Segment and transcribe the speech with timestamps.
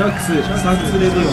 [0.00, 1.30] Sharks Thanks Radio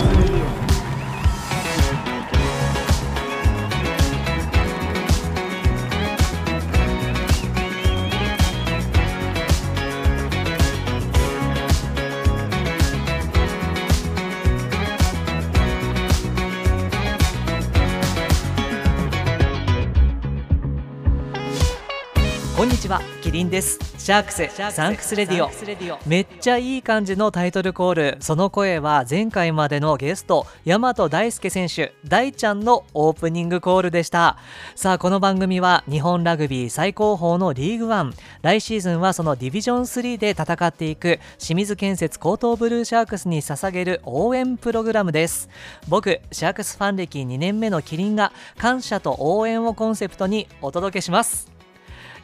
[22.58, 23.97] こんにちはキリンです。
[24.08, 26.00] Sharks Thanks Radio。
[26.08, 28.18] めっちゃいい感じのタイトルコール。
[28.22, 34.38] その声は前回までのゲスト大和大輔選手大ちゃんのオープニングコールでした。
[34.76, 38.14] さあこの番組は日本ラグビー最高峰のリーグワン。
[38.44, 45.50] 来シーズンはそのディビジョン3で戦っていく清水建設江東ブルーシャークスに捧げる応援プログラムです。
[45.90, 51.57] 僕シャークスファン歴2年目のキリンが感謝と応援をコンセプトにお届けします。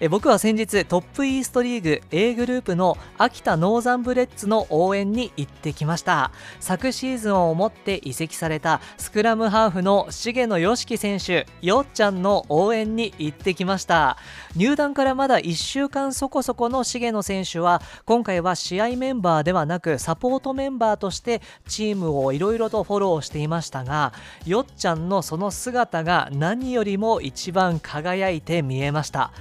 [0.03, 6.33] え僕は先日トップイーストリーグ A グループの秋田ノーザンブレッツの応援に行ってきました。
[6.59, 14.17] 昨シーズンをもって移籍されたスクラムハーフの重野良樹選手よっちゃんの応援に行ってきました。
[14.57, 24.11] 入団からまだ1週間そこそこの重野選手は今回は試合メンバーではなくサポートメンバーとしてチームをいろいろとフォローしていましたが
[24.45, 29.31] よっちゃんのその姿が何よりも一番輝いて見えました。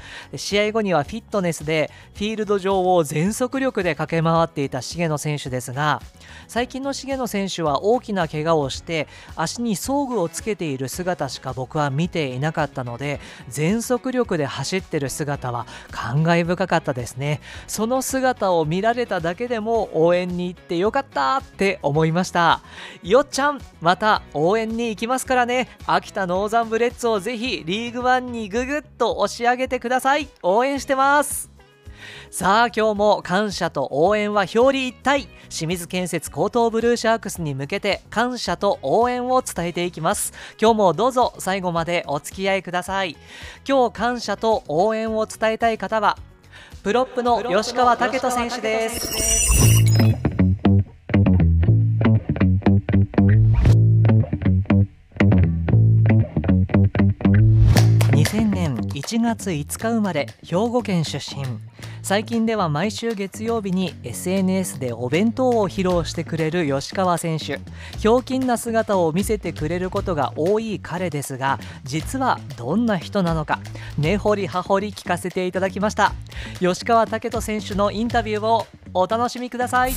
[0.53, 6.03] 試合後にはフィットネスでフィールド上を全速力で駆け回っていた重野選手ですが
[6.47, 17.41] 最近の重野選手は大きな怪我をして足に装具をつけている姿しか僕は見ていなかったので全速力で走ってる姿は感慨深かったですね。
[17.67, 22.61] その姿を見られただけでも応援に行ってよかったって思いました。
[23.03, 25.71] よっちゃんまた応援に行きますからね。
[25.87, 30.29] 秋田ノーザンブレッツをぜひリーグワンにググッと押し上げてください。
[30.43, 31.51] 応援してます。
[32.31, 35.29] さあ今日も感謝と応援は表裏一体。
[35.49, 40.33] 清水建設高等ブルーシャークスに向けて感謝と応援を伝えていきます。
[40.61, 43.17] 今日もどうぞ最後までお付き合いください。
[43.69, 46.17] 今日感謝と応援を伝えたい方は
[46.83, 49.13] プロップの吉川武人選手です。
[59.13, 61.45] 7月5日生まれ兵庫県出身。
[62.03, 67.61] 最近では毎週月曜日に SNS でお弁当を披露してくれる吉川選手。
[67.99, 73.59] ひょうきんな姿を見せてくれることが多い彼ですが実はどんな人なのか
[73.99, 76.15] 根掘り葉掘り聞かせていただきました。
[76.61, 79.93] 吉川武人選手のインタビューをお楽しみください。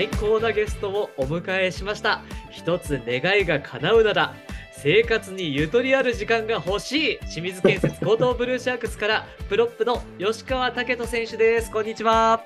[0.00, 4.34] 最高なゲストをお迎えしました一つ願いが叶うなら
[4.72, 12.42] 生活にゆとりある時間が欲しい清水建設高等ブルーシャークスからプロップの吉川武人選手ですこんにちは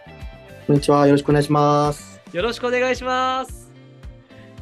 [0.67, 1.07] こんにちは。
[1.07, 2.21] よろしくお願いします。
[2.33, 3.71] よろしくお願いします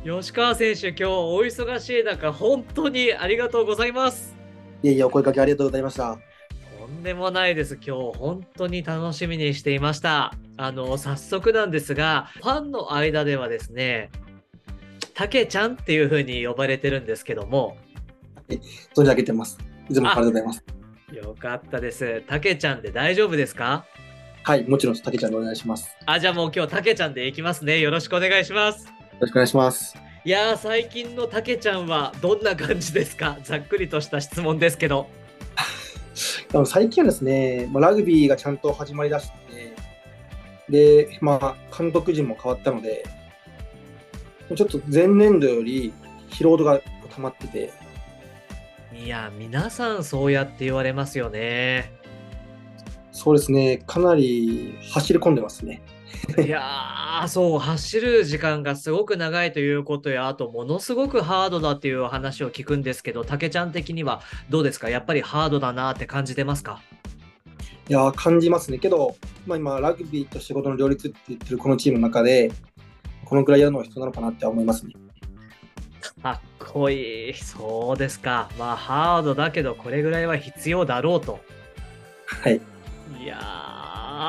[0.05, 4.37] 吉川選手今日お忙しい中本当にありがとうございます
[4.83, 6.32] いえいえ、お声掛けありがとうございました。
[7.03, 7.81] とんでもないです。
[7.85, 10.33] 今日本当に楽しみにしていました。
[10.57, 14.13] あの、早速なんですが、ファンの間ではですね、
[15.13, 17.77] たけちゃんっていう風に呼ばれてるんですけども、
[18.95, 19.59] 存じ上げてます。
[19.91, 20.65] いつもありがとうございます。
[21.13, 22.21] よかったです。
[22.21, 23.85] たけちゃんで大丈夫ですか？
[24.45, 25.89] はい、もちろん、たけちゃんでお願いします。
[25.89, 27.81] よあ、じゃあもう今日たけちゃんでいきますね。
[27.81, 28.93] よろしくお願いします。
[29.19, 29.97] ろしくお願いします。
[30.25, 33.39] いやー、最近のたけちゃんはどんな感じですか？
[33.43, 35.09] ざっくりとした質問ですけど。
[36.55, 39.75] あの最近はですね、まあ、ラグビーがちゃんと始まりだして、
[40.69, 43.05] で、まあ、監督陣も変わったので、
[44.55, 45.93] ちょっと前年度より
[46.31, 47.73] 疲労度が溜まってて、
[48.95, 51.93] いや、皆さんそうやって言われますよね。
[53.11, 55.83] そうですね、かなり走り込んでますね。
[56.45, 64.89] いやー、そう、走る時間がすごく長いということや、あと、ものすごくハードだっていう話を聞くんですけど、たけちゃん的にはどうですか？
[64.89, 66.81] やっぱりハードだなって感じてますか？
[67.89, 68.79] いやー、感じますね。
[68.79, 69.17] けど、
[69.47, 72.53] まあ、今、ラグビーと仕事の両立って言ってるこのチームの中で、
[73.25, 74.93] このくらいやるのが必要なのかなって思いますね。
[76.23, 77.35] かっこいい。
[77.35, 78.49] そうですか。
[78.59, 81.41] まあ、ハードだけど、これぐらいは必要だろうと。
[82.27, 82.61] はい。
[83.21, 83.39] いや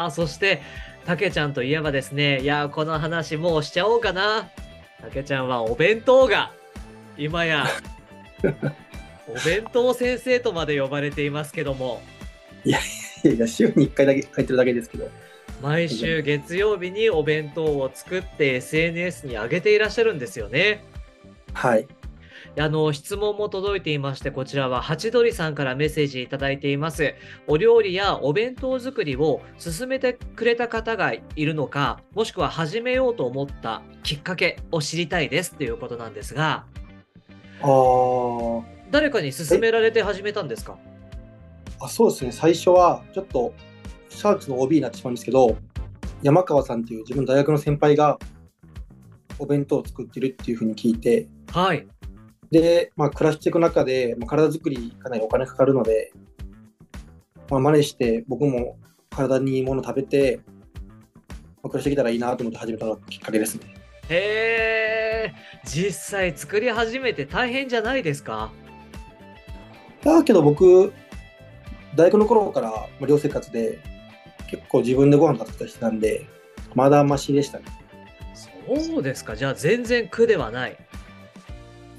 [0.07, 0.61] ー、そして、
[1.05, 4.49] たけちゃんといえばですね、いやー、この話もうしちゃおうかな。
[5.01, 6.51] たけちゃんはお弁当が、
[7.17, 7.67] 今や、
[9.27, 12.01] お弁当先生とまで呼ばれていますけども、
[12.63, 12.79] いや
[13.23, 15.09] いや、週に1回だけ書いてるだけですけど。
[15.61, 20.83] 毎週月曜日にお弁当を作って SNS に上げていらっしゃるんですよね。
[21.53, 21.87] はい。
[22.59, 27.15] あの質問も届いていましてこちらはハチドリさんからメッセージいただいています。
[27.47, 36.65] お料理やお弁当作りを進めてくれた方がいるのかもしくは始めようと思ったきっかけを知りたいですということなんですが
[38.91, 40.77] 誰かに勧められて始めたんですか？
[41.79, 42.31] あ、そうですね。
[42.31, 43.53] 最初は、ちょっと、
[44.09, 45.57] シャークスの OB になってしまうんですけど、
[46.21, 48.19] 山川さんっていう自分の大学の先輩が、
[49.39, 51.87] お弁当を作ってるっていうふうに聞いて、はい
[52.53, 56.13] で、まあ、暮らしていく中で、まあ、体作りかなりお金かかるので、
[57.49, 58.77] まあ、真似して僕も
[59.09, 61.33] 体にいいもの食べて、ま
[61.65, 63.73] あ、暮らしてきたらいいなと思って始めたのがきっかけですね。
[64.09, 65.33] へえ
[65.65, 68.51] 実際作り始めて大変じゃないですか？
[70.03, 70.93] だけど僕、
[71.95, 73.79] 大学の頃からまあ寮生活で
[74.49, 76.27] 結構自分でご飯食べたりしてたんで、
[76.75, 77.65] まだマシでしたね。
[78.35, 80.77] そうですかじゃあ全然苦ではない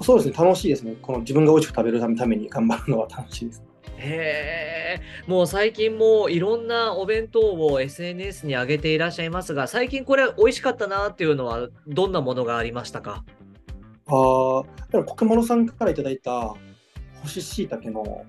[0.05, 0.95] そうですね、楽しいですね。
[1.01, 3.63] この自分が美味しく食べるためために頑張るのは楽しいです。
[3.97, 13.23] へえもう最近もいろんなお弁当を SNS に上げていらっしゃいますが最近これ美味しかったなっていうのはどんなものがありましたか？
[14.07, 16.53] ああ、でも、コケモノさんからいただいた
[17.23, 18.25] 干し椎茸の、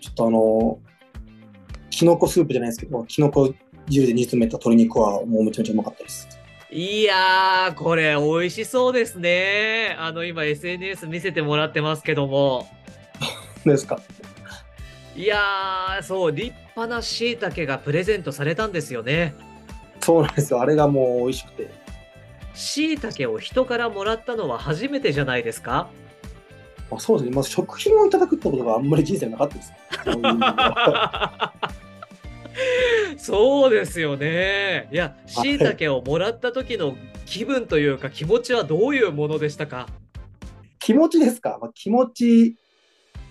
[0.00, 0.80] ちょっとあの、
[1.90, 3.54] きのこスープじゃないですけど、きのこ
[3.88, 6.28] 汁で煮詰めた鶏肉はもうめちゃめちゃうまかったです。
[6.74, 12.66] いやーこれ美味しそうですねあの今 SNS 見せてもらってますけども
[13.64, 14.00] ですか？
[15.14, 19.34] いやーそう立派な椎茸がプレゼントされたんですよね
[20.00, 20.60] そうなんですよ。
[20.62, 21.70] あれがもう美味しくて。
[22.54, 25.90] 椎茸を人からもらったのは初めてじゃないですか？
[26.90, 27.36] まあ、そうですね。
[27.36, 29.72] まず食品をいただくってことがあんまり人生なかったです。
[33.18, 34.88] そうですよね。
[34.92, 35.58] いや、しい。
[35.58, 39.88] たけをもらった時の気分というか気持ちはどういうものでしたか？
[40.78, 42.56] 気持ちですか、まあ、気持ち、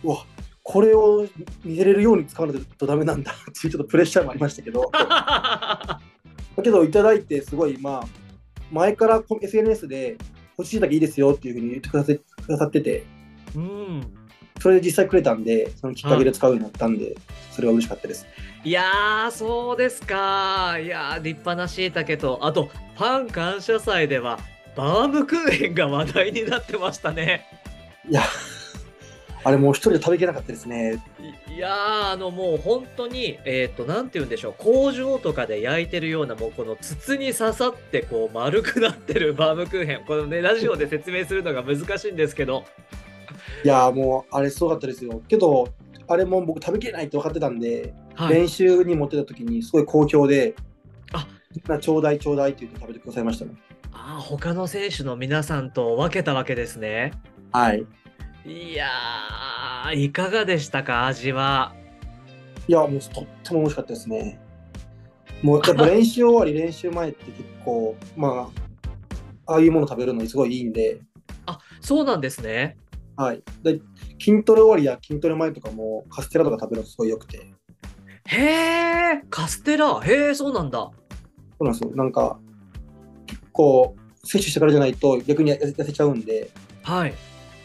[0.03, 0.25] うわ、
[0.63, 1.27] これを
[1.65, 3.33] 見せれるように使わないとダメなんだ。
[3.49, 5.99] っていうちょっとプレッシャーもありましたけど、 だ
[6.63, 8.07] けどいただいてすごい、まあ、
[8.71, 10.17] 前からこ SNS で
[10.55, 13.03] 干し椎茸いいですよっていうふうに言ってくださくださってて、
[13.55, 14.20] うん。
[14.61, 17.15] それで実際くれたんで、そのきっかけで使うようになったんで、
[17.51, 18.27] それは嬉しかったです。
[18.63, 20.77] いやー、そうですか。
[20.79, 24.37] いやー、立派なしいたけと、あと、パン感謝祭では、
[24.75, 27.47] バームクーヘンが話題になってましたね。
[28.07, 28.21] いや、
[29.43, 31.03] あれもう一人で食べきれなかったですね。
[31.49, 40.05] いいやー、あのもう本当に、えっ、と、なんて言うんでしょう、工場とかで焼いてるような、もうこの筒に刺さって、こう丸くなってるバームクーヘン。
[40.05, 42.63] このね、ラジオで説明するのが難しいんですけど。
[43.63, 45.21] いや、もうあれすごかったですよ。
[45.27, 45.67] けど、
[46.07, 48.35] あれも僕食べきれないって分かってたんで、はい。
[48.35, 50.55] 練習に持ってた時にすごい好評で、
[51.13, 51.27] あ
[51.79, 53.53] ちょうだいちょうだいって言って食べてくださいましたね。
[53.91, 57.13] あー他の選手の皆さんと分けたわけですね。
[57.51, 57.85] はい。
[58.45, 61.75] いやー、いかがでしたか、味は？
[62.67, 64.39] いや、もうとっても美味しかったですね。
[65.43, 68.51] もうやっぱ練習終わり、練習前って結構、ま
[69.45, 71.01] あ、ああいうもの食べるのにすごいいいんで、
[71.47, 72.77] あそうなんですね。
[73.21, 73.43] はい。
[73.63, 73.79] で
[74.19, 77.51] 筋トレ終わりや筋トレ前とかもカステラとか食べるのすごい良くて、
[78.25, 79.99] へえ、カステラ。
[80.01, 80.79] へえ、そうなんだ。
[80.79, 80.93] そ
[81.59, 81.91] うなんですよ。
[81.95, 82.39] なんか、
[83.27, 86.49] 結構、摂取してからじゃないと逆に痩せちゃうんで、
[86.83, 87.13] はい。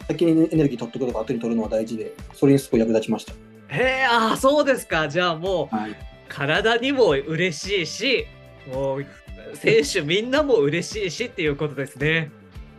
[0.09, 3.33] 先にエネルギー取っとくとか後に取るのは大事で、それにすごい役立ちました。
[3.69, 5.09] へえ、あーそうですか。
[5.09, 5.95] じゃあもう、はい。
[6.29, 8.27] 体にも嬉しいし、
[8.73, 9.07] もう、
[9.55, 12.31] 選手みんなも嬉しいしっていうことですね。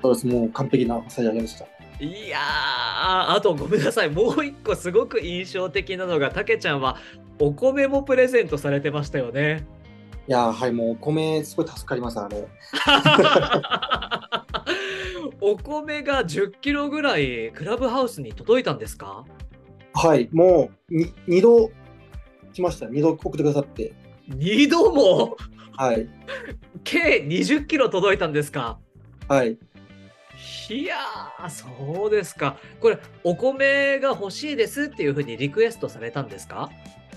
[0.01, 0.27] そうです。
[0.27, 1.65] もう完璧な差し上げでした。
[1.99, 2.41] いやー、
[3.33, 4.09] あとごめんなさい。
[4.09, 6.97] もう一個すごく印象的なのが、たけちゃんは
[7.39, 9.65] お米もプレゼントされてましたよね。
[10.27, 12.47] いやーはい、もうお米すごい助かります、あれ。
[15.41, 19.25] お米が10キロぐらいクラブハウスに届いたんですか？
[19.93, 21.71] はい、もうに2度
[22.53, 22.87] 来ました。
[22.87, 23.93] 2度送ってくださって。
[24.29, 25.37] 2度も？
[25.77, 26.09] はい。
[26.83, 28.79] 計20キロ届いたんですか？
[29.27, 29.57] はい。
[30.69, 32.57] いやー、そうですか。
[32.79, 36.69] これ、お米が欲しいですっていうふうにリクエストされたんですか？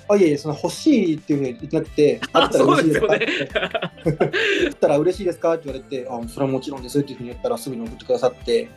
[0.09, 3.17] あ、いえいえ、その欲しいっていうふうに言ってなくて、 あったら嬉しいですか？
[3.19, 3.27] ね
[4.63, 5.55] 言ったら嬉しいですか？
[5.55, 8.69] って言われて、あ、それはもちろんですっていうふうに言ったらすぐに送ってくださって、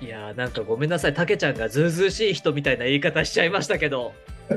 [0.00, 1.14] いやー、なんかごめんなさい。
[1.14, 4.12] たけちゃんがずうずうしい人みたいな言い方しちゃいましたけど。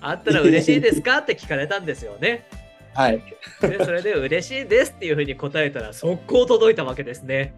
[0.00, 1.18] あったら嬉しいですか？
[1.18, 2.46] って聞かれたんですよね。
[2.94, 3.22] はい。
[3.62, 7.54] で、それで嬉しいですっていうふうに答えたら速攻届いたわけですね。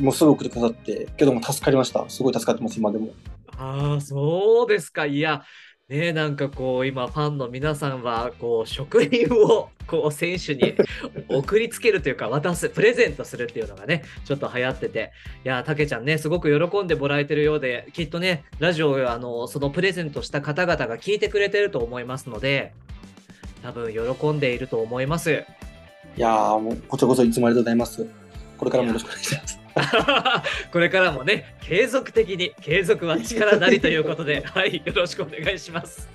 [0.00, 2.08] もうすぐ送ってくださって、けども助かりました。
[2.08, 3.10] すごい助かってます、今でも。
[3.56, 5.06] ああ、そうですか。
[5.06, 5.42] いや、
[5.90, 10.76] ねなんかこう今ファンの皆さんはこう食品をこう選手に
[11.28, 15.10] 送りつけるというか渡すプレゼントするっていうのがね ちょっと流行ってて
[15.44, 22.72] いやたけちゃんねすごく喜んでもらえてるようできっとねラジオをあのそのプレゼントした方々が聞いてくれてると思いますので
[23.64, 25.44] 多分喜んでいると思います。
[26.16, 28.06] いやーもうこちらこそいつもありがとうございます。
[28.56, 29.59] これからもよろしくお願いします。
[30.72, 36.08] これからもね、継続的に、継続は力なりということで、 はい、よろしくお願いします。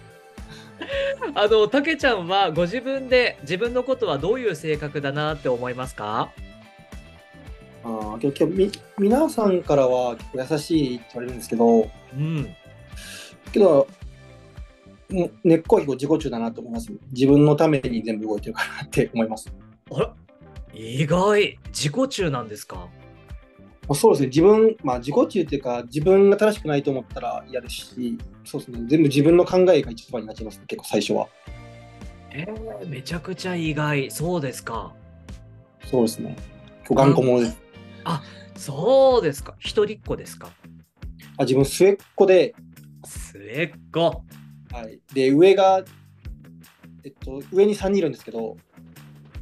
[1.35, 6.31] あの、たけちゃんはご自分で自分のことはどういう性格だなって思いますか？
[7.83, 12.55] あーけどけどみ皆さんからは優しいって言われるんですけど、うん。
[13.53, 13.87] けど、
[15.43, 16.91] 根っこは結構自己中だなと思います。
[17.11, 19.53] 自分のために全部動いてるかなって思います。
[19.91, 20.13] あら、
[20.73, 22.75] 意外、自己中なんですか？
[22.75, 22.87] まあ
[23.93, 31.27] そうですね、自分、まあ自己中っていうか、自分が正しくないと思ったら嫌ですし、そうですね、全部自分の考えが一番になっちゃいます、結構最初は。
[32.31, 34.93] えー、めちゃくちゃ意外、そうですか。
[35.85, 36.35] そうですね。
[36.89, 37.65] 頑固者です。
[38.55, 39.55] そうですか。
[39.59, 40.49] 一人っ子ですか。
[41.37, 42.55] あ自分末っ子で、
[43.05, 43.99] 末っ子。
[44.71, 45.83] はい、で、上が、
[47.03, 48.57] えっと、上に3人いるんですけど、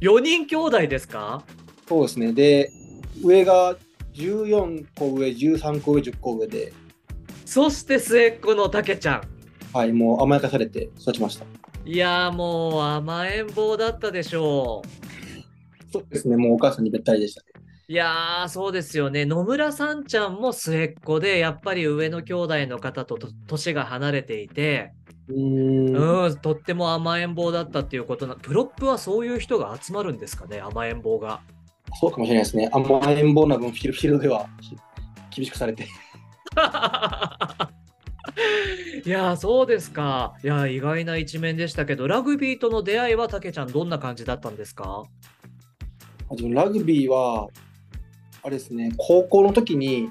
[0.00, 1.44] 4人兄弟ですか
[1.88, 2.70] そうですね、で、
[3.22, 3.76] 上が
[4.14, 6.72] 14個上、13個上、10個上で、
[7.44, 9.22] そして末っ子のたけちゃん。
[9.72, 11.44] はい、もう甘やかされて育ちました。
[11.84, 15.92] いやーもう甘えん坊だったでしょう。
[15.92, 17.48] そうですね、もうお母さんにべったりでしたね。
[17.86, 19.26] いやーそうですよね。
[19.26, 24.92] 野村さんちゃんも末っ子で、やっぱり上の兄弟の方とと年が離れていて、
[25.28, 31.42] うーん、うん、とっても甘えん坊だったっていうことな、プロップはそういう人が集まるんですかね、甘えん坊が。
[32.00, 32.68] そうかもしれないですね。
[32.72, 34.46] 甘えん坊な分、フィールフィールドでは
[35.34, 35.84] 厳しくされて。
[39.04, 40.34] いやーそうですか。
[40.42, 45.04] いやー意外な一面でしたけど、ラグビーとの出会いはたけちゃんどんな感じだったんですか？
[46.50, 47.48] ラグビーは、
[48.42, 50.10] あれですね、高校の時に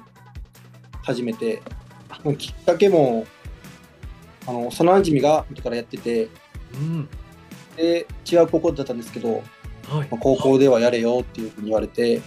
[1.02, 1.60] 始めて、
[2.38, 3.26] きっかけも、
[4.46, 6.28] あの幼馴染が元からやってて、
[6.74, 7.08] うん。
[7.76, 9.42] で、違う高校だったんですけど、
[9.88, 10.08] はい。
[10.10, 12.20] まあ高校ではやれよっていうふうに言われて、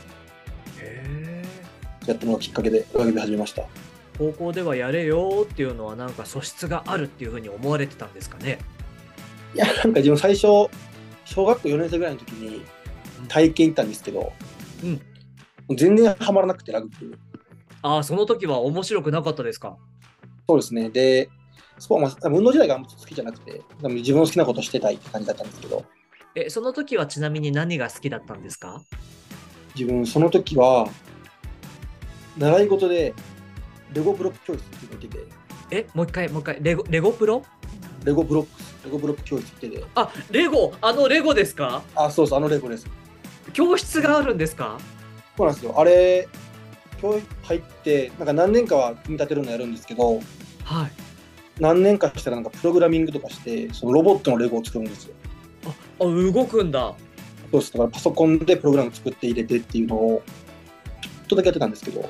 [2.06, 3.64] やったのがきっかけでラグビー始めました。
[4.18, 8.60] 高校ではやれよっていうのはなんか素質があるっていうふうに思われてたんですかね？
[9.54, 10.48] いや、なんか自分最初、
[11.26, 12.64] 小学校4年生ぐらいの時に
[13.28, 14.34] 体験行ったんですけど、
[14.84, 15.02] うん
[15.76, 17.16] 全然ハマらなくて、ラグビーに。
[17.82, 19.76] ああ、その時は面白くなかったですか？
[20.48, 20.90] そうですね。
[20.90, 21.30] で、
[21.78, 25.84] スポーツ、まあ、運動自体があんま好きじゃなくて、自分の好きなことしてたいって感じだったんですけど、
[26.40, 28.84] え、その時はちなみに何が好きだったんですか？
[29.76, 30.88] 自分その時は、
[32.38, 33.16] 習い事で
[33.92, 35.26] レゴブロック教室っていうのを受けて、
[35.72, 37.44] え、もう一回、もう一回、レゴ、レゴプロ？
[38.06, 41.82] レゴブロックス、レゴブロック教室ってて、あ、レゴ、あのレゴですか？
[41.96, 42.86] あ、そうそう、あのレゴです。
[43.54, 44.78] 教室があるんですか？
[45.36, 45.74] そうなんですよ。
[45.76, 46.28] あれ、
[47.02, 50.20] 教育入って、なんか何年かは組み立てるのやるんですけど、
[50.64, 50.92] はい。
[51.60, 55.16] 何年かしたらなんかプログラミングとかして、そのロボットのレゴを作るんですよ。
[56.00, 56.96] あ、動くんだ。
[57.52, 57.72] そうです。
[57.74, 60.24] だからパソコンでプログラム作って入れてっていうのを、
[61.02, 62.10] ちょっとだけやってたんですけど、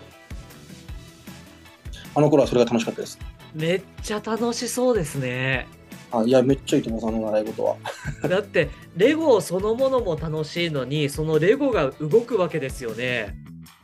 [2.16, 3.20] あの頃はそれが楽しかったです。
[3.54, 5.68] めっちゃ楽しそうですね。
[6.12, 7.76] あいや、めっちゃいいと思います、あの習い事は。
[8.30, 13.36] だって、レゴそのものも楽しいのに、そのレゴが動くわけですよね。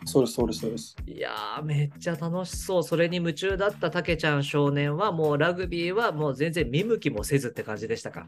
[0.05, 0.95] そうです、そうです、そうです。
[1.05, 2.83] いやー、めっちゃ楽しそう。
[2.83, 8.25] それに夢中だったたけちゃん少年は、もうラグビーはもう全然見向きもせずって感じでしたか？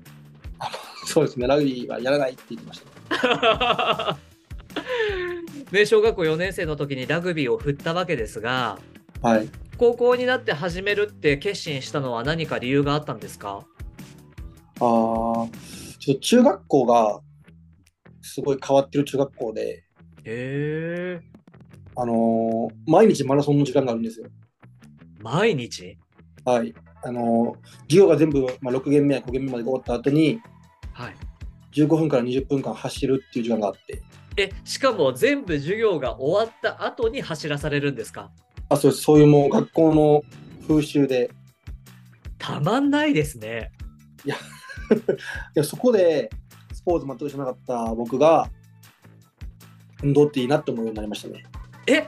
[1.06, 4.18] そうですね、ラグビーはやらないって言ってました。
[5.72, 8.78] ね、小学校4年生の時にラグビーを振ったわけですが、
[9.22, 9.50] はい。
[9.78, 13.66] 高校になって始めるって決心したのは何か理由があったんですか？
[14.80, 15.50] あー
[16.00, 17.20] ちょっと中学校が
[18.22, 19.84] すごい変わってる中学校で、へ
[20.26, 21.20] え。
[21.96, 24.28] あのー毎日マラソンの時間があるんですよ。
[25.22, 25.98] 毎日？
[26.46, 26.74] はい。
[27.04, 30.40] あのー授業が全部、まあ、6限目や5限目まで終わった後に、
[30.96, 31.16] はい。
[31.74, 34.02] 15分から20分間走るっていう時間があって、
[34.38, 38.32] え、しかも全部授業が終わった後に走らされるんですか？
[38.70, 40.24] あそうそういうもう学校の
[40.68, 41.30] 風習で、
[42.38, 43.72] たまんないですね。
[44.26, 44.36] いや
[45.64, 46.30] そこで
[46.74, 48.50] スポーツ全く知らなかった僕が、
[50.02, 51.44] 運動っていいなって思うようになりましたね。
[51.88, 52.08] え？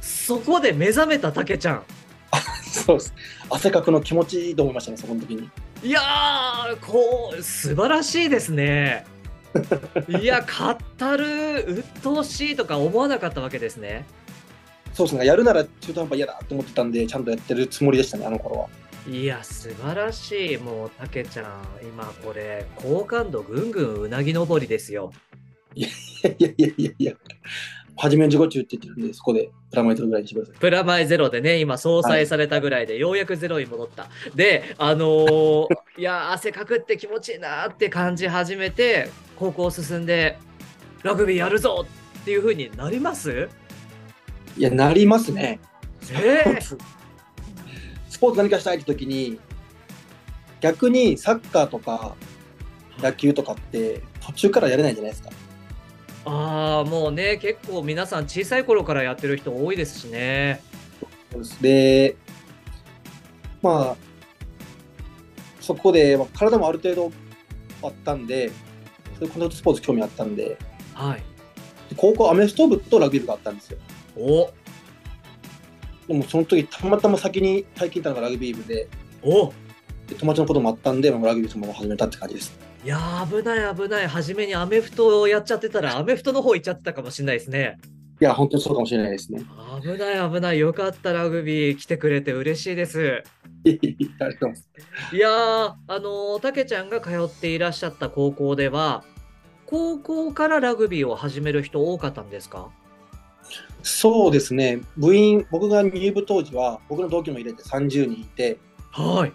[0.00, 1.82] そこで目覚めたたけちゃん。
[2.62, 3.14] そうです。
[3.50, 5.50] 汗かくの気持ちいいと思いましたね、そこの時に。
[5.82, 9.04] いやー、こう、素晴らしいですね。
[10.08, 14.06] いや、語る、鬱陶しいとか思わなかったわけですね。
[14.94, 18.68] そうですね、やるなら中途半端嫌だと思ってたんで、ちゃんとやってるつもりでしたね、あの頃は。
[19.10, 21.46] いや素晴らしいもうたけちゃん
[21.82, 25.12] 今これ好感度ぐんぐんうなぎ登りですよ
[25.74, 27.12] いやいやいやいやいや、
[27.96, 30.58] 初めに自己中って言ってるんで、そこでプラマイゼロぐらいにしてください。
[30.58, 35.66] プラマイゼロでね今相殺されたぐらいで、ようやくゼロに戻ったであのー
[35.98, 40.38] いや汗かくって気持ちいいなって感じ始めて高校進んで
[41.02, 41.84] ラグビーやるぞ
[42.20, 43.48] っていう風になります？
[44.56, 45.60] いや、なりますね。
[46.12, 46.78] えー？
[48.08, 49.38] スポーツ何かしたいって時に、
[50.60, 52.14] 逆にサッカーとか
[53.00, 55.30] 野球とかって途中からやれないじゃないですか。
[56.24, 60.62] ああもうね結構皆さん小さい頃からやってる人多いですしね。
[61.32, 62.16] そうですで、
[63.62, 63.96] まあ、
[65.60, 67.12] そこで、まあ体もある程度
[67.82, 68.50] あったんで、
[69.18, 70.58] そういうコンタクトスポーツ興味あったんで、
[70.94, 71.22] はい。
[71.88, 73.78] で高校アメフト部とラグビー部があったんですよ。
[74.16, 74.52] お。
[76.08, 78.88] でもその時たまたま先に体験行ったのがラグビー部で、
[79.22, 79.52] お。
[80.06, 82.58] で友達のこともあったんで、まあラグビーそのまま始めたって感じです。
[82.84, 84.06] いやー危ない危ない。
[84.08, 87.78] 初めにアメフトをやっちゃってたらアメフトの方行っちゃってたかもしれないですね。
[88.20, 89.42] いや、本当にそうかもしれないですね。
[89.82, 90.58] 危ない危ない。
[90.58, 93.22] よかったラグビー来てくれて嬉しいです。
[93.64, 94.68] いやありがとうございます。
[95.12, 99.04] いやーあのーたけちゃんが通っていらっしゃった高校では
[99.66, 102.68] 高校からラグビーを始める人多かったんですか？
[103.84, 108.58] そうですね、部員、僕が入部当時は、僕の同期も入れて30人いて、
[108.92, 109.32] はい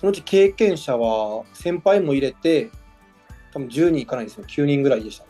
[0.00, 2.70] そのうち経験者は先輩も入れて、
[3.52, 5.24] 多分10人いかないですね、9人ぐらいでした。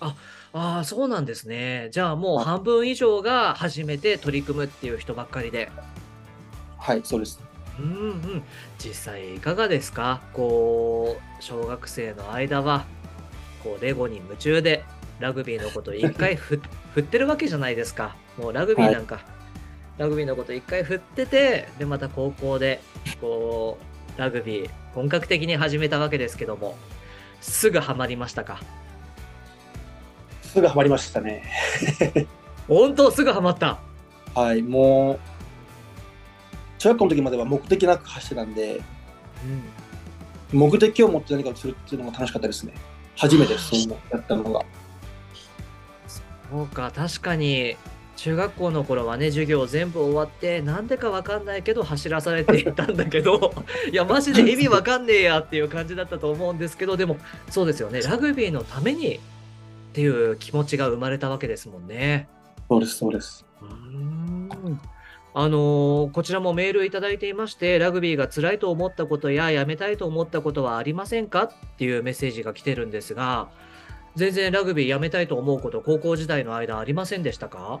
[0.00, 1.88] ああそうなんですね。
[1.92, 2.44] じゃあもうはい。
[2.46, 5.70] 半分以上が初めて取り組むっていう人ばっかりで。
[6.78, 7.38] はい、そうです。
[7.78, 8.42] うんうん。
[8.78, 10.20] 実際いかがですか？
[10.32, 12.86] こう小学生の間は
[13.62, 14.84] こうレゴに夢中で
[15.20, 16.60] ラグビーのこと一回ふ
[16.94, 18.16] 振ってるわけじゃないですか。
[18.38, 19.20] もうラグビーなんか、
[19.98, 22.80] ラグビーのこと一回振っててでまた高校で
[23.20, 23.87] こう
[24.18, 26.76] ラグビー本格的に始めたわけですけども
[27.40, 28.60] すぐハマりましたか？
[30.42, 31.44] すぐハマりましたね。
[32.66, 33.10] 本当？
[33.12, 33.78] すぐハマった？
[34.34, 35.18] はい、もう、
[36.78, 38.82] 中学校の時までは目的なく走ってたんで、
[40.52, 42.74] 目的を持って何かをするっていうのが楽しかったですね。
[43.16, 44.64] 初めてそうやったのが。
[46.50, 47.76] そうか確かに
[48.18, 53.54] 中学校の頃はね授業全部終わってなんでかわかんないけど走らされていたんだけど
[53.92, 57.16] いやマジで意味わかんねえやっていう感じだったと思うんですけどでも
[57.48, 59.20] そうですよねラグビーのためにっ
[59.92, 62.28] ていう気持ちが生まれたわけですもんね。
[62.68, 63.46] そうです、そうです。
[63.62, 64.80] うーん
[65.34, 73.48] あのーこちらもメールいただいていましてラグビーが辛いと思ったことややめたいと思ったことはありませんかっていうメッセージが来てるんですが
[74.16, 77.80] 全然ラグビーやめたいと思うこと高校時代の間ありませんでしたか？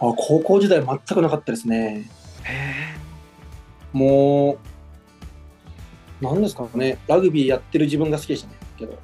[0.00, 2.10] あ高校時代全くなかったですね。
[2.44, 2.94] へ
[3.92, 4.58] も
[6.20, 8.54] う、なんですかね、ラグビーやってる自分が好きでしたね。
[8.78, 8.98] けど、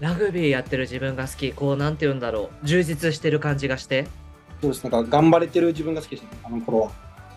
[0.00, 4.06] ラグビーやってる自分が好きこうなんて言うんだろう充実してる感じがして
[4.62, 6.90] そうです、なんか頑張れてる自分が好きでしたね、あの頃は。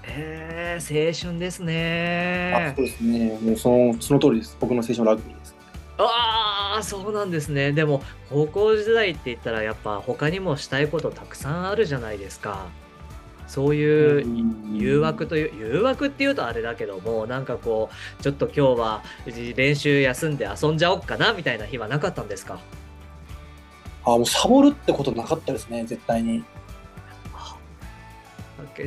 [0.04, 4.58] へえ青春ですあねそうですね、もうそのその通りです。
[4.60, 5.56] 僕の青春ラグビーです。
[5.98, 6.42] ああ
[6.81, 7.71] そうなんですね。
[7.73, 12.65] でも高校時代って言ったらやっぱ他にもしたいことたくさんあるじゃないですか。
[13.47, 14.25] そういう
[14.73, 19.03] 誘惑という誘惑っていうとあれだけどもなんかこうちょっと今日は
[19.55, 22.59] 練習休んで遊んじゃおっかなみたいな日はなかったんですか？
[24.05, 26.43] あもうサボるってことなかったですね、絶対に。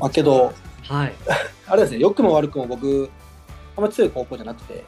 [0.00, 1.12] あけど、はい。
[1.66, 3.08] あれですね、良くも悪くも僕、
[3.76, 4.84] あんまり強い高校じゃなくて、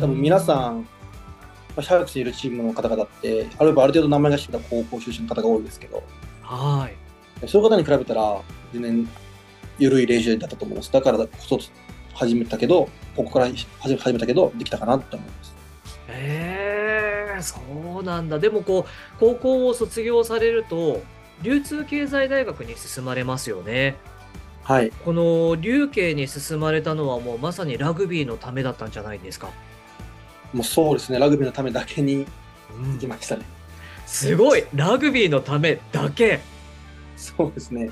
[0.00, 0.86] 多分皆さん、
[1.76, 6.02] まあシャークスにいるチームの方々って、あるある程度名前が知ってた高校出身の方が多いですけど、
[6.42, 6.90] は
[7.42, 8.40] いそういう方に比べたら、
[8.72, 9.08] 全然
[9.78, 10.92] 緩い練習だったと思います。
[10.92, 11.58] だからこそ
[12.14, 15.54] 始めたけど、ここから始め始めたけど、できたかなって思います。
[16.08, 17.60] へえそ
[18.00, 21.02] うなんだでもこう高校を卒業されると
[21.42, 23.96] 流通経済大学に進まれますよね
[24.62, 24.90] はい。
[25.04, 29.50] この流経に進まれたのはもうまさにラグビーのためだったんじゃないですか、
[30.52, 32.26] もうそうですね、ラグビーのためだけに
[32.76, 33.44] うん行きましたね。
[34.06, 36.40] すごいラグビーのためだけ
[37.16, 37.90] そうですね。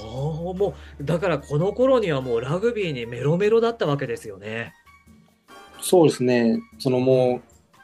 [0.00, 4.74] おーもうだからこの頃にはもうラグビーにメロメロだったわけですよね。
[5.80, 6.60] そうですね。
[6.78, 7.40] そのも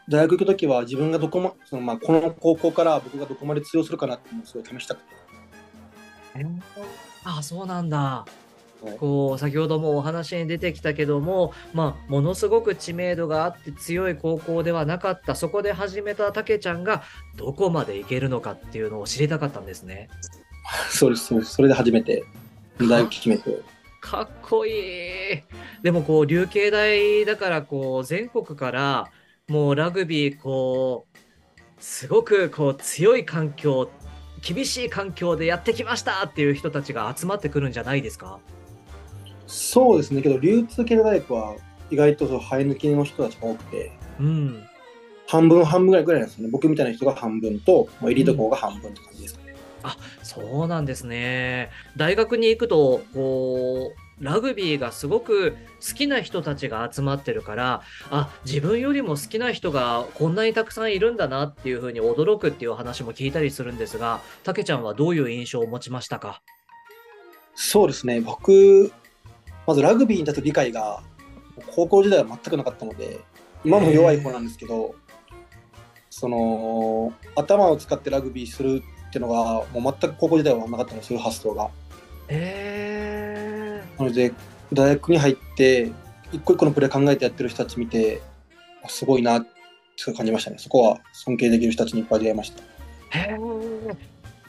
[0.09, 5.15] う、大学行くときは自分がどこま、そのまあこの高校から僕がどこまで通用するかなっていうのをすごい試したくて。
[7.25, 8.27] あそうなんだ。
[8.85, 17.03] はいこう先ほどもお話に出てきたけども、まあ、ものすごく知名度があって強い高校ではなかったそこで始めたたけちゃんが
[17.37, 20.09] どこまでいけるのかっていうのを知りたかったんですね。
[20.91, 21.55] そうです、そうです。
[21.55, 22.25] それで初めて
[22.79, 23.61] 大学決めて。
[24.01, 24.73] かっこいい。
[25.83, 29.11] でもこう、琉球大だからこう、全国から
[29.49, 31.19] もうラグビーこう、
[31.79, 33.91] すごくこう強い環境、
[34.43, 38.41] 厳しい環境でやってきましたっていう人たちが集まってくるんじゃないですか？
[39.47, 41.57] そうですね、けど流通系大学は
[41.91, 44.65] 意外とそう生え抜きの人たちが多くて、うん。
[45.27, 46.51] 半分半分ぐらいぐらいなんですよね。
[46.51, 49.55] 僕みたいな人が半分と、もうエリート校が半分って感じですかね。
[50.23, 51.71] そうなんですね。
[51.97, 66.43] 大学に行くと、こう、ラグビーがすごく好きな人たちが集まってるから、あ、自分よりも好きな人がこんなにたくさんいるんだなっていうふうに驚くっていう話も聞いたりするんですが、たけちゃんはどういう印象を持ちましたか？
[67.55, 68.93] そうですね、僕、
[69.67, 71.03] まずラグビーに対する理解が
[71.75, 73.21] 高校時代は全くなかったので、
[73.65, 74.95] 今も弱い方なんですけど、
[76.11, 81.71] その頭を使ってラグビーするっていうのが、もう全く高校時代はなかったので、そういう発想が。
[82.29, 84.33] えなので、
[84.73, 85.91] 大学に入って、
[86.33, 88.21] 一個一個のプレー考えてやってる人たち見て、
[88.83, 89.47] あすごいなっ
[89.97, 90.59] て感じましたね。
[90.59, 92.63] そこは尊敬できる人たちにいっぱい出会いました。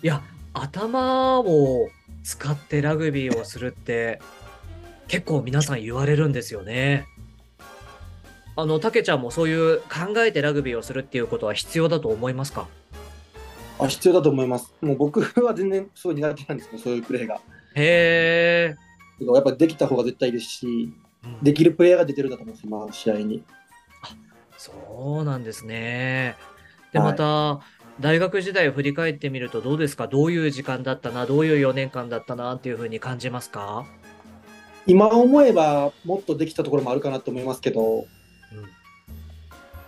[0.03, 0.21] いや、
[0.53, 1.89] 頭を
[2.23, 4.19] 使ってラグビーをするって、
[5.07, 7.05] 結構皆さん言われるんですよね。
[8.55, 12.67] あの、たけちゃんもそういう考えてラグビーをするっていうことは必要だと思いますか？
[13.77, 14.73] あ必要だと思います。
[14.81, 17.41] もう僕は全然すごい苦手なんですけど、そういうプレーが。
[17.75, 18.75] へ
[19.19, 19.25] え。
[19.33, 20.93] やっぱできた方が絶対いいですし、
[21.41, 23.43] できるプレイヤーが出てるんだと思うんです、今、試合に。
[24.57, 26.37] そうなんですね。
[26.93, 27.59] で、はいまた、
[27.99, 30.07] 大学時代を振り返ってみるとどうですか？
[30.07, 32.55] どういう時間だったな、どういう4年間だったな？
[32.55, 33.85] っていうふうに感じますか？
[34.87, 38.05] 今思えばもっとできたところもあるかなと思いますけど、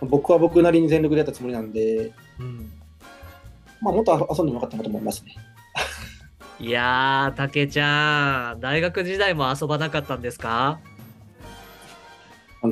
[0.00, 2.46] 僕は僕なりに全力でやったつもりなんで、うん。
[2.46, 2.72] うん
[3.80, 5.36] まあ、もっと遊んでもよかったなと思いますね。
[6.58, 10.80] いやー、たけちゃん、大学時代も遊ばなかったんですか？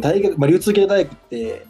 [0.00, 1.64] 大学、まあ、流通系大学って、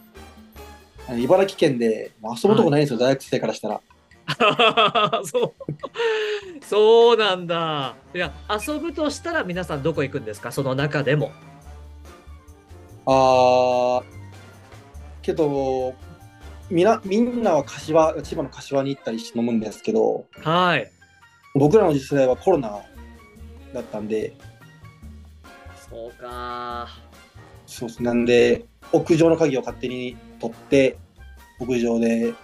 [1.19, 3.83] 茨城県でまあ遊ぶとこないんですよ、大学生からしたら。
[5.25, 5.55] そ
[6.61, 6.65] う。
[6.65, 7.95] そうなんだ。
[8.15, 8.33] いや、
[8.67, 10.53] 遊ぶとしたら皆さんどこ行くんですか？
[10.53, 11.33] その中でも。
[13.07, 14.05] あー
[15.23, 15.95] けど、
[16.71, 20.91] みなみんなは柏、千葉の柏に行ったりして飲むんですけど、はい。
[21.55, 22.83] 僕らの時代はコロナ
[23.73, 24.37] だったんで、
[25.89, 26.89] そうか。
[27.67, 30.99] そうですなんで、屋上の鍵を勝手に取って、
[31.61, 32.35] 屋上で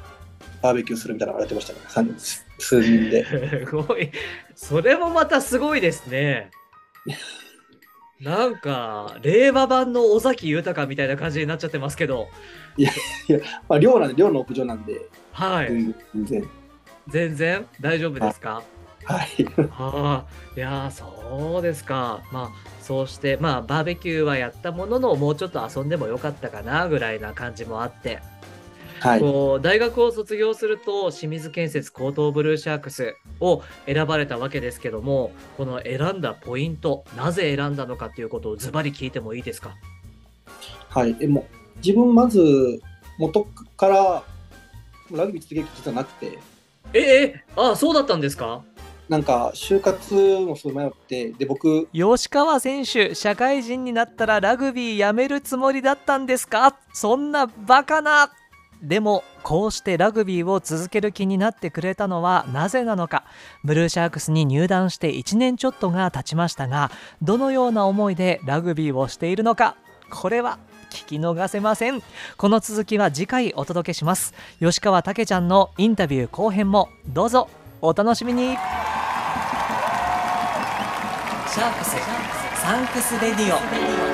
[0.62, 2.14] バーベキューするみたいなのをやってましたね、三
[2.59, 3.27] 数人で。
[3.66, 4.11] すごい。
[4.55, 6.51] それもまたすごいですね。
[8.20, 12.29] なんか、令和版の尾崎豊みたいな感じになっちゃってますけど。
[13.68, 15.68] まあ、寮なんで、寮の屋上なんで、はい。
[16.14, 16.48] 全然。
[17.09, 17.66] 全然？
[17.81, 18.62] 大丈夫ですか？
[19.05, 19.44] はい。
[19.70, 22.22] はあ、いやーそうですか。
[22.31, 28.20] まあ、そうして、まあ、バーベキューはやったものの、もうちょっと遊んでもよかったかな、ぐらいな感じもあって。
[29.03, 29.21] はい。
[29.21, 39.75] こう大学を卒業すると清水建設高等ブルーシャークスを選ばれたわけですけどもこの選んだポイントなぜ選んだのかっていうことをズバリ聞いてもいいですか？
[40.88, 41.15] はい。
[41.15, 42.81] でも、自分まず、
[43.19, 44.23] 元から、
[45.11, 46.38] ラグビー続ける気実はなくて、
[46.93, 48.62] ええあそうだったんですか？
[49.09, 56.77] なんか、就活もすごい迷って、で、僕、吉川選手社会人になったらラグビーやめるつもりだったんですか？
[56.93, 58.31] そんなバカな
[58.83, 63.25] でもこうしてラグビーを続ける気になってくれたのはなぜなのか。
[63.64, 66.90] ブルーシャークスに入団して1年ちょっとが経ちましたが
[67.23, 69.77] どのような思いでラグビーをしているのか。
[70.11, 70.59] これは
[70.90, 72.03] 聞き逃せません。
[72.37, 74.35] この続きは次回お届けします。
[74.61, 77.49] 吉川武ちゃんのインタビュー後編もどうぞ。
[77.81, 78.57] お楽しみに。
[81.49, 81.97] Sharks
[82.61, 84.12] Thanks Radio。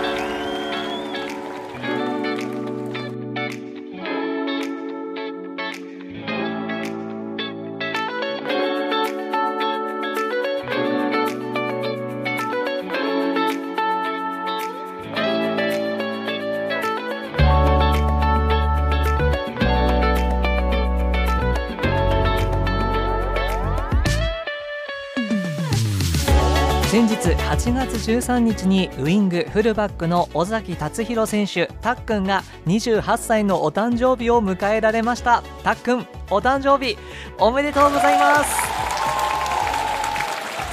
[26.90, 35.42] 先日8月13日にウイングフルバックの尾崎達弘選手たっくんが28歳のお誕生日を迎えられました。
[35.62, 36.96] たっくんお誕生日
[37.38, 38.77] おめでとうございます。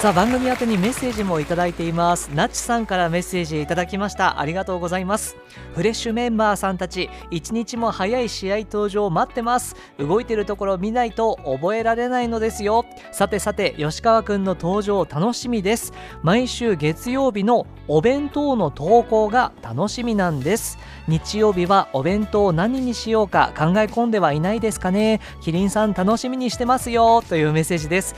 [0.06, 2.28] さあ番組宛てにメッセージもいただいています。
[2.28, 4.40] ナッチさんからメッセージいただきました。
[4.40, 5.36] ありがとうございます。
[5.74, 9.76] フレッシュメンバーさんたち一日も早い試合登場待ってます。
[9.98, 12.86] 動いてるところ見ないと覚えられないのですよ。
[13.12, 15.92] さてさて吉川くんの登場楽しみです。
[16.22, 20.78] 毎週月曜日のお弁当の投稿が楽しみなんです。
[21.08, 25.20] 日曜日はお弁当何にしようか考え込んではいないですかね。
[25.42, 27.24] キリンさん楽しみにしてますよ。
[27.28, 28.14] というメッセージです。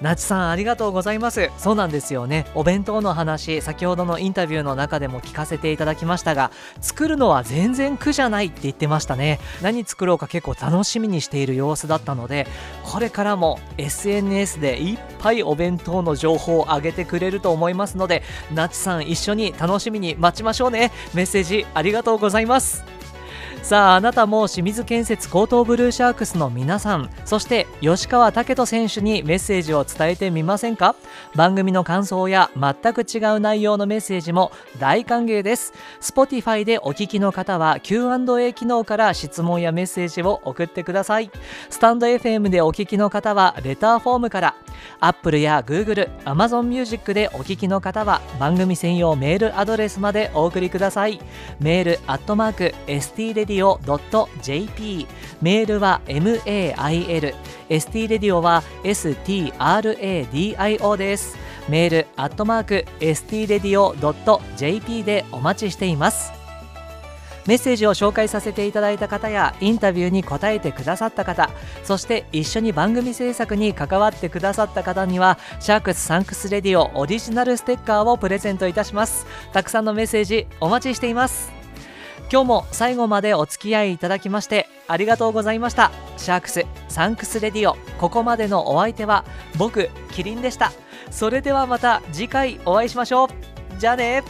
[0.00, 1.50] なちさんありがとうございます。
[1.58, 2.46] そうなんですよね。
[2.54, 9.40] お弁当の話先ほどのインタビューの中でも聞かせていただきましたが作るのは全然苦じゃないって言ってましたね。
[9.62, 12.46] 何作ろうか結構楽しみにしている様子だったので
[12.82, 18.22] これからも SNS でいっぱいお弁当の情報を上げてくれると思いますので
[18.54, 20.92] なちさん一緒に楽しみに待ちましょうね。
[21.14, 22.99] メッセージありがとうございます。
[23.62, 30.96] さああなたも清水建設高等ブルーシャークスの皆さんそして吉川武人選手にメッセージを伝えてみませんか？
[31.36, 35.72] 番組の感想や全く違う内容のメッセージも大歓迎です。
[36.00, 41.30] Spotify でお聞きの方は Q&A 機能から質問やメッセージを送ってください。
[41.68, 44.56] スタンド FM でお聞きの方はレターフォームから
[44.98, 51.20] Apple や Google、Amazon Music でお聞きの方は番組専用メールアドレスまでお送りください。
[51.60, 52.74] メールアットマーク
[53.50, 55.06] stradio.jp
[55.42, 57.34] メールは mail
[57.68, 61.36] stradio は stradio です。
[61.68, 66.32] メールアットマーク stradio.jp でお待ちしています。
[67.46, 71.48] メッセージを紹介させていただいた方やインタビューに答えてくださった方
[71.84, 79.26] そして一緒に番組制作に関わってくださった方には Sharks Thanks Radio オリジナルステッカーをプレゼントいたします。
[79.52, 81.59] たくさんのメッセージお待ちしています。
[82.32, 85.90] 今日も最後までお付き合いいただきましてありがとうございました。
[86.16, 89.24] Sharks Thanks Radio ここまでのお相手は
[89.58, 90.70] 僕キリンでした。
[91.10, 93.28] それではまた次回お会いしましょう。
[93.78, 94.22] じゃあね。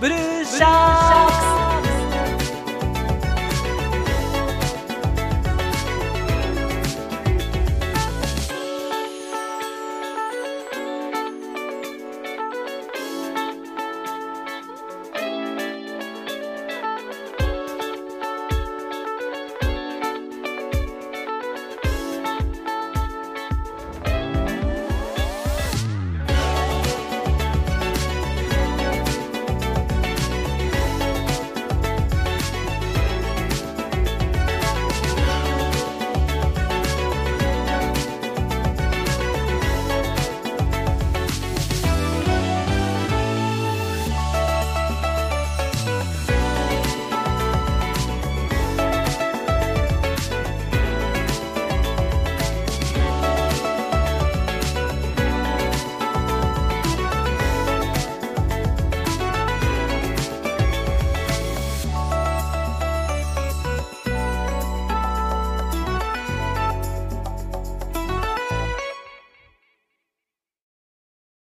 [0.00, 2.07] ブルーシャークス。